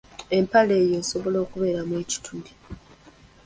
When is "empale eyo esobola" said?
0.37-1.37